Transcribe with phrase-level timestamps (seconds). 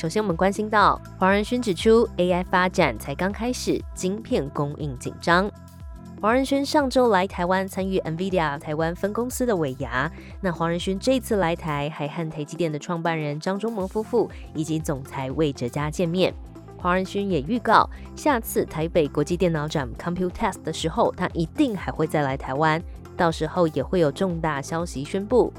[0.00, 5.50] 首先，我们关心到黄仁勋指出，AI 发展才刚开始，晶片供应紧张。
[6.22, 10.10] 黄仁勋上周来台湾参与 NVIDIA 台湾分公司的尾牙，
[10.40, 16.32] 那黄仁勋这次来台还和台积电的创办人张忠谋夫妇以及总裁魏哲嘉见面。
[16.78, 22.82] 黄仁勋也预告，下次台北国际电脑展 Computest 的时候，他一定还会再来台湾，
[23.18, 25.52] 到时候也会有重大消息宣布。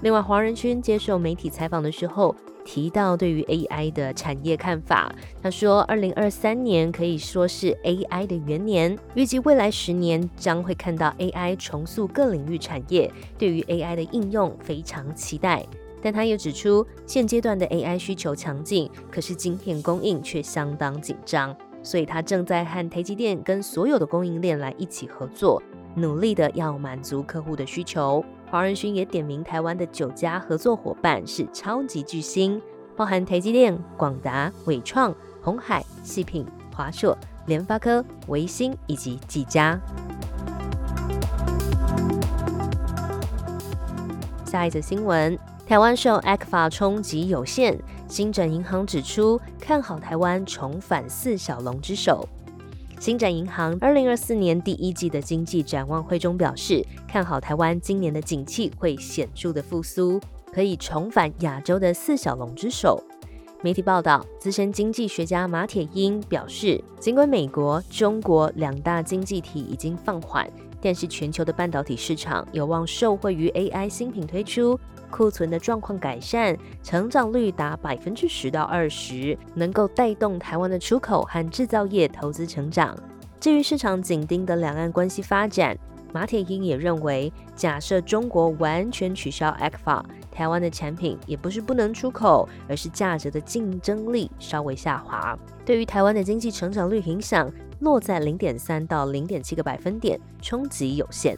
[0.00, 2.34] 另外，黄仁勋接受媒体采访的时候。
[2.64, 15.64] 提到对于 AI 的产业看法，他说，二零二三年可以说是 AI 的元年，预计未来十年将会看到 AI 重塑各领域产业，对于 AI 的应用非常期待。
[16.04, 25.62] 但他又指出，现阶段的 AI 需求强劲，可是晶片供应却相当紧张，所以他正在和台积电跟所有的供应链来一起合作，
[25.94, 28.24] 努力的要满足客户的需求。
[28.52, 32.60] 黄仁勋也点名台湾的九家合作伙伴是超级巨星，
[32.94, 39.80] 包含台积电、广达、伟创、红海、细品、华硕、联发科、维新以及技嘉。
[44.44, 52.28] 下一则新闻：台湾受 a 克法冲击有限，新展银行指出看好台湾重返四小龙之首。
[53.02, 60.20] 星展银行二零二四年第一季的经济展望会中表示，看好台湾今年的景气会显著的复苏，
[60.52, 63.02] 可以重返亚洲的四小龙之首。
[63.60, 70.48] 媒体报道，资深经济学家马铁英表示，尽管美国、中国两大经济体已经放缓，
[70.80, 74.78] 但是全球的半导体市场有望受惠于 AI 新品推出。
[75.12, 82.96] 库存的状况改善，成长率达百分之十到二十，能够带动台湾的出口和制造业投资成长。
[83.38, 85.76] 至于市场紧盯的两岸关系发展，
[86.12, 97.50] 马铁英也认为，假设中国完全取消 ECFA，台湾的产品也不是不能出口，而是价值的竞争力稍微下滑，对于台湾的经济成长率影响
[97.80, 101.36] 落在零点三到零点七个百分点，冲击有限。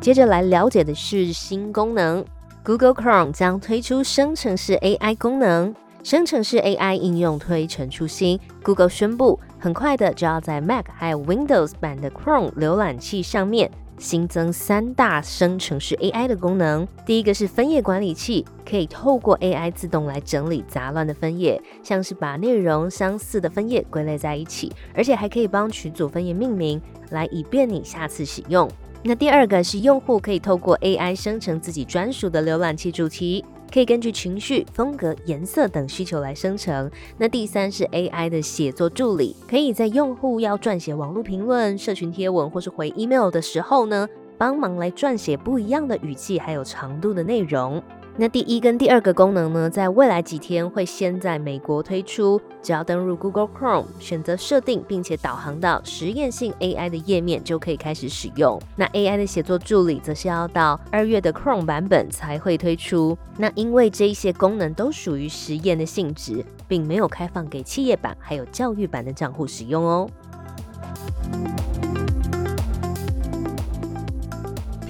[0.00, 2.24] 接着来了解的是新功能
[2.64, 5.74] ，Google Chrome 将推出生成式 AI 功能。
[6.02, 16.88] 生成式 AI 应用推陈出新，Google 宣布很快的就要在 Mac 还有 Windows 版的 Chrome 浏览器上面新增三大生成式 AI 的功能。
[17.04, 26.80] 第一个是分页管理器，可以透过 AI 自动来整理杂乱的分页，像是把内容相似的分页归类在一起，而且还可以帮群组分页命名，
[27.10, 28.66] 来以便你下次使用。
[29.02, 36.90] 那第二个是用户可以透过 AI 生成自己专属的浏览器主题，可以根据情绪、风格、颜色等需求来生成。
[37.16, 44.06] 那第三是 AI 的写作助理，可以在用户要撰写网络评论、社群贴文或是回 email 的时候呢，
[44.40, 47.82] 帮忙来撰写不一样的语气还有长度的内容。
[48.16, 58.58] 那第一跟第二个功能呢，在未来几天会先在美国推出，只要登入 Google Chrome，选择设定，并且导航到实验性 AI 的页面，就可以开始使用。
[58.76, 63.18] 那 AI 的写作助理则是要到二月的 Chrome 版本才会推出。
[63.36, 70.10] 那因为这一些功能都属于实验的性质，并没有开放给企业版还有教育版的账户使用哦。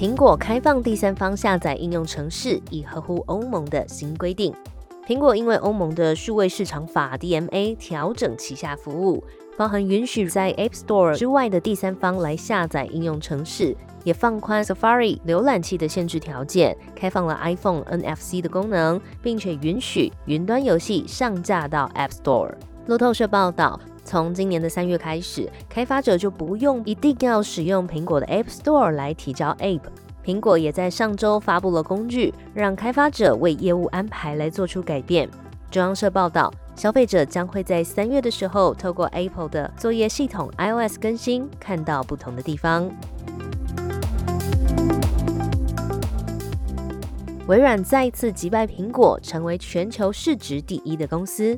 [0.00, 4.50] 苹果开放第三方下载应用程式，以合乎欧盟的新规定。
[5.06, 9.22] 苹果因为欧盟的数位市场法 （DMA） 调整旗下服务，
[9.58, 22.54] 包含允许在 App Store 之外的第三方来下载应用程式，也放宽 Safari 浏览器的限制条件，开放了 iPhone NFC 的功能，并且允许云端游戏上架到 App Store。
[22.86, 23.78] 路透社报道。
[24.10, 29.82] 从今年的三月开始，开发者就不用一定要使用苹果的 App Store 来提交 App。
[30.24, 35.30] 苹果也在上周发布了工具，让开发者为业务安排来做出改变。
[35.70, 42.90] 中央社报道，消费者将会在三月的时候，透过 Apple 的作业系统 iOS 更新，看到不同的地方。
[47.46, 51.56] 微软再次击败苹果，成为全球市值第一的公司。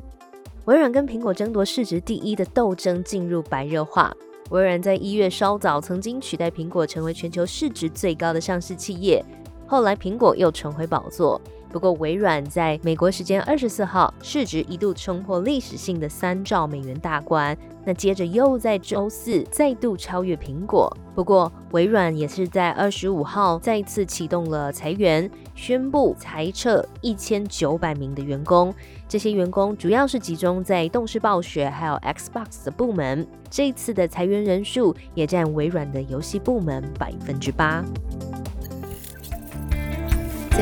[0.65, 4.15] 微软跟苹果争夺市值第一的斗争进入白热化。
[4.49, 9.23] 微软在一月稍早曾经取代苹果成为全球市值最高的上市企业，
[9.67, 11.41] 后来苹果又重回宝座。
[11.73, 20.95] 不过，微软在美国时间二十四号市值一度冲破历史性的三兆美元大关，那接着又在周四再度超越苹果。
[21.15, 28.71] 不过，微软也是在二十五号再次启动了裁员，宣布裁撤一千九百名的员工。
[29.07, 33.27] 这些员工主要是集中在动视暴雪还有 Xbox 的部门。
[33.49, 37.83] 这次的裁员人数也占微软的游戏部门百分之八。